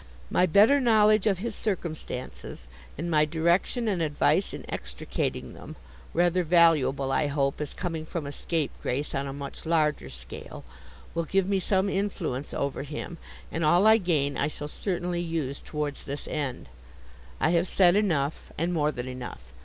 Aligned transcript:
My 0.31 0.47
better 0.47 0.79
knowledge 0.79 1.27
of 1.27 1.37
his 1.37 1.53
circumstances, 1.53 2.65
and 2.97 3.11
my 3.11 3.23
direction 3.23 3.87
and 3.87 4.01
advice 4.01 4.51
in 4.51 4.65
extricating 4.67 5.53
them—rather 5.53 6.43
valuable, 6.43 7.11
I 7.11 7.27
hope, 7.27 7.61
as 7.61 7.75
coming 7.75 8.07
from 8.07 8.25
a 8.25 8.31
scapegrace 8.31 9.13
on 9.13 9.27
a 9.27 9.31
much 9.31 9.63
larger 9.63 10.09
scale—will 10.09 11.25
give 11.25 11.47
me 11.47 11.59
some 11.59 11.87
influence 11.87 12.51
over 12.51 12.81
him, 12.81 13.19
and 13.51 13.63
all 13.63 13.85
I 13.85 13.97
gain 13.97 14.37
I 14.37 14.47
shall 14.47 14.67
certainly 14.67 15.21
use 15.21 15.61
towards 15.63 16.03
this 16.05 16.27
end. 16.27 16.67
I 17.39 17.51
have 17.51 17.67
said 17.67 17.95
enough, 17.95 18.51
and 18.57 18.73
more 18.73 18.91
than 18.91 19.07
enough. 19.07 19.53